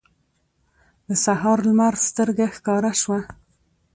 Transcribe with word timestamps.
د 1.07 1.09
سهار 1.25 1.57
لمر 1.67 1.93
سترګه 2.07 2.45
ښکاره 2.55 2.91
شوه. 3.01 3.19